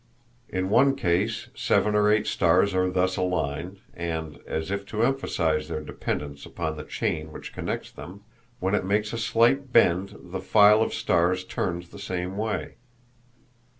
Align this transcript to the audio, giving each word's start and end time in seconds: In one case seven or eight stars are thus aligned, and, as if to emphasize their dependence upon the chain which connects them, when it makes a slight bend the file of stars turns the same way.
In 0.49 0.71
one 0.71 0.95
case 0.95 1.49
seven 1.53 1.93
or 1.93 2.11
eight 2.11 2.25
stars 2.25 2.73
are 2.73 2.89
thus 2.89 3.17
aligned, 3.17 3.81
and, 3.93 4.39
as 4.47 4.71
if 4.71 4.83
to 4.87 5.03
emphasize 5.03 5.67
their 5.67 5.83
dependence 5.83 6.43
upon 6.43 6.75
the 6.75 6.83
chain 6.83 7.31
which 7.31 7.53
connects 7.53 7.91
them, 7.91 8.23
when 8.59 8.73
it 8.73 8.83
makes 8.83 9.13
a 9.13 9.19
slight 9.19 9.71
bend 9.71 10.15
the 10.19 10.41
file 10.41 10.81
of 10.81 10.91
stars 10.95 11.43
turns 11.43 11.89
the 11.89 11.99
same 11.99 12.35
way. 12.35 12.77